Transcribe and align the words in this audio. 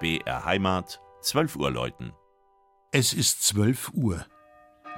BR 0.00 0.46
Heimat, 0.46 0.98
12 1.20 1.56
Uhr 1.56 1.70
läuten. 1.70 2.14
Es 2.90 3.12
ist 3.12 3.44
12 3.44 3.92
Uhr. 3.92 4.24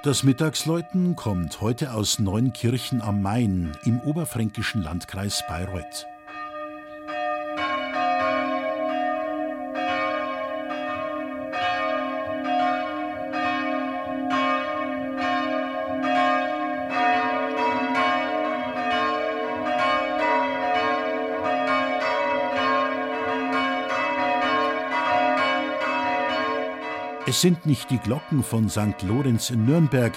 Das 0.01 0.23
Mittagsläuten 0.23 1.17
kommt 1.17 1.59
heute 1.59 1.93
aus 1.93 2.19
Neunkirchen 2.19 3.01
am 3.01 3.21
Main 3.21 3.75
im 3.83 3.99
oberfränkischen 3.99 4.81
Landkreis 4.81 5.43
Bayreuth. 5.45 6.07
Es 27.25 27.39
sind 27.39 27.65
nicht 27.65 27.89
die 27.89 27.99
Glocken 27.99 28.43
von 28.43 28.67
St. 28.67 29.01
Lorenz 29.01 29.49
in 29.49 29.65
Nürnberg 29.65 30.11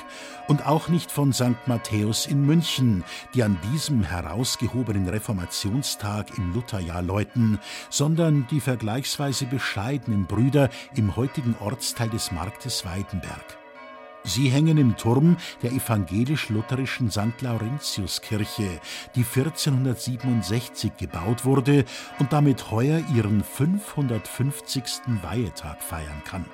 und 0.48 0.66
auch 0.66 0.88
nicht 0.88 1.12
von 1.12 1.33
St. 1.33 1.55
Matthäus 1.66 2.27
in 2.27 2.45
München, 2.45 3.05
die 3.33 3.45
an 3.45 3.56
diesem 3.73 4.02
herausgehobenen 4.02 5.09
Reformationstag 5.09 6.37
im 6.37 6.52
Lutherjahr 6.52 7.02
läuten, 7.02 7.61
sondern 7.91 8.48
die 8.50 8.59
vergleichsweise 8.59 9.47
bescheidenen 9.47 10.27
Brüder 10.27 10.69
im 10.97 11.14
heutigen 11.14 11.55
Ortsteil 11.61 12.11
des 12.11 12.33
Marktes 12.33 12.84
Weidenberg. 12.84 13.56
Sie 14.25 14.48
hängen 14.48 14.77
im 14.77 14.97
Turm 14.97 15.36
der 15.62 15.70
evangelisch-lutherischen 15.70 17.12
St. 17.12 17.41
Laurentiuskirche, 17.41 18.80
die 19.14 19.23
1467 19.23 20.97
gebaut 20.97 21.45
wurde 21.45 21.84
und 22.19 22.33
damit 22.33 22.72
heuer 22.72 23.00
ihren 23.14 23.44
550. 23.44 25.22
Weihetag 25.22 25.81
feiern 25.81 26.22
kann. 26.25 26.47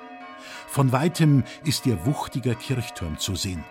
Von 0.67 0.91
weitem 0.91 1.43
ist 1.63 1.85
ihr 1.85 2.05
wuchtiger 2.05 2.55
Kirchturm 2.55 3.17
zu 3.17 3.35
sehen. 3.35 3.63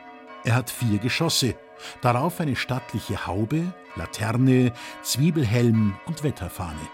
Er 0.45 0.55
hat 0.55 0.71
vier 0.71 0.99
Geschosse, 0.99 1.55
darauf 2.01 2.41
eine 2.41 2.57
stattliche 2.57 3.27
Haube, 3.27 3.73
Laterne, 3.97 4.73
Zwiebelhelm 5.03 5.95
und 6.07 6.23
Wetterfahne. 6.23 6.89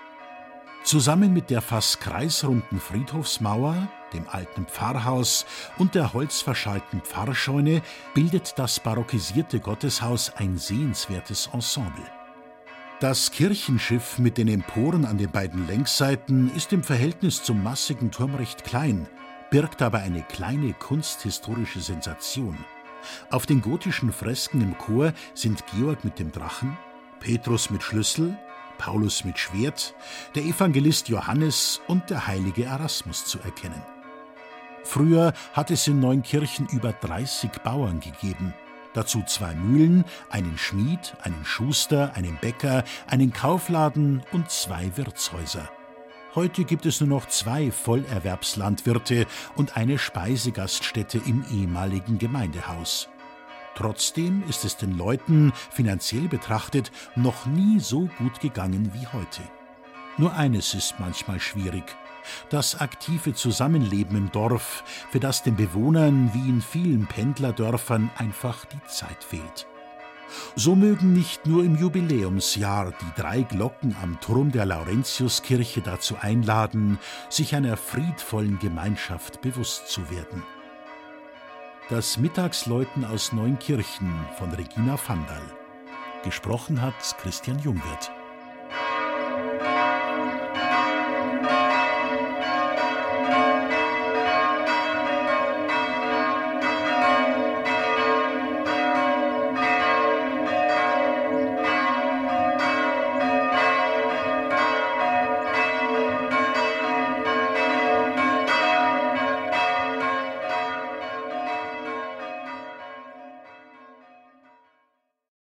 Zusammen 0.84 1.32
mit 1.32 1.50
der 1.50 1.60
fast 1.60 2.00
kreisrunden 2.00 2.80
Friedhofsmauer, 2.80 3.88
dem 4.14 4.26
alten 4.28 4.66
Pfarrhaus 4.66 5.44
und 5.76 5.94
der 5.94 6.14
holzverschalten 6.14 7.02
Pfarrscheune 7.02 7.82
bildet 8.14 8.58
das 8.58 8.80
barockisierte 8.80 9.60
Gotteshaus 9.60 10.32
ein 10.36 10.56
sehenswertes 10.56 11.50
Ensemble. 11.52 12.10
Das 13.00 13.30
Kirchenschiff 13.30 14.18
mit 14.18 14.38
den 14.38 14.48
Emporen 14.48 15.04
an 15.04 15.18
den 15.18 15.30
beiden 15.30 15.66
Längsseiten 15.66 16.50
ist 16.56 16.72
im 16.72 16.82
Verhältnis 16.82 17.42
zum 17.42 17.62
massigen 17.62 18.10
Turm 18.10 18.34
recht 18.34 18.64
klein, 18.64 19.06
birgt 19.50 19.82
aber 19.82 19.98
eine 19.98 20.22
kleine 20.22 20.72
kunsthistorische 20.74 21.80
Sensation. 21.80 22.56
Auf 23.30 23.46
den 23.46 23.62
gotischen 23.62 24.12
Fresken 24.12 24.60
im 24.60 24.76
Chor 24.76 25.12
sind 25.34 25.64
Georg 25.68 26.04
mit 26.04 26.18
dem 26.18 26.32
Drachen, 26.32 26.76
Petrus 27.20 27.70
mit 27.70 27.82
Schlüssel, 27.82 28.36
Paulus 28.78 29.24
mit 29.24 29.38
Schwert, 29.38 29.94
der 30.34 30.44
Evangelist 30.44 31.08
Johannes 31.08 31.80
und 31.88 32.10
der 32.10 32.26
heilige 32.26 32.64
Erasmus 32.64 33.24
zu 33.24 33.38
erkennen. 33.40 33.82
Früher 34.84 35.32
hat 35.52 35.70
es 35.70 35.86
in 35.86 36.00
Neunkirchen 36.00 36.66
über 36.68 36.92
30 36.92 37.50
Bauern 37.62 38.00
gegeben, 38.00 38.54
dazu 38.94 39.22
zwei 39.26 39.54
Mühlen, 39.54 40.04
einen 40.30 40.56
Schmied, 40.56 41.14
einen 41.22 41.44
Schuster, 41.44 42.12
einen 42.14 42.38
Bäcker, 42.40 42.84
einen 43.06 43.32
Kaufladen 43.32 44.22
und 44.32 44.50
zwei 44.50 44.96
Wirtshäuser. 44.96 45.68
Heute 46.34 46.64
gibt 46.64 46.84
es 46.84 47.00
nur 47.00 47.08
noch 47.08 47.26
zwei 47.26 47.70
Vollerwerbslandwirte 47.70 49.26
und 49.56 49.76
eine 49.78 49.98
Speisegaststätte 49.98 51.18
im 51.24 51.42
ehemaligen 51.50 52.18
Gemeindehaus. 52.18 53.08
Trotzdem 53.74 54.42
ist 54.46 54.64
es 54.64 54.76
den 54.76 54.98
Leuten, 54.98 55.52
finanziell 55.70 56.28
betrachtet, 56.28 56.92
noch 57.16 57.46
nie 57.46 57.80
so 57.80 58.10
gut 58.18 58.40
gegangen 58.40 58.92
wie 58.92 59.06
heute. 59.06 59.40
Nur 60.18 60.34
eines 60.34 60.74
ist 60.74 60.96
manchmal 60.98 61.40
schwierig. 61.40 61.84
Das 62.50 62.78
aktive 62.78 63.32
Zusammenleben 63.32 64.16
im 64.16 64.30
Dorf, 64.30 64.84
für 65.10 65.20
das 65.20 65.42
den 65.42 65.56
Bewohnern 65.56 66.30
wie 66.34 66.48
in 66.48 66.60
vielen 66.60 67.06
Pendlerdörfern 67.06 68.10
einfach 68.16 68.66
die 68.66 68.84
Zeit 68.86 69.24
fehlt. 69.24 69.66
So 70.56 70.74
mögen 70.74 71.12
nicht 71.12 71.46
nur 71.46 71.64
im 71.64 71.76
Jubiläumsjahr 71.76 72.92
die 72.92 73.20
drei 73.20 73.42
Glocken 73.42 73.96
am 74.02 74.20
Turm 74.20 74.52
der 74.52 74.66
Laurentiuskirche 74.66 75.80
dazu 75.80 76.16
einladen, 76.20 76.98
sich 77.28 77.54
einer 77.54 77.76
friedvollen 77.76 78.58
Gemeinschaft 78.58 79.40
bewusst 79.40 79.88
zu 79.88 80.10
werden. 80.10 80.42
Das 81.90 82.18
Mittagsläuten 82.18 83.04
aus 83.04 83.32
Neunkirchen 83.32 84.12
von 84.36 84.50
Regina 84.52 84.98
Vandal. 85.06 85.42
Gesprochen 86.22 86.82
hat 86.82 86.94
Christian 87.22 87.58
Jungwirth. 87.60 88.10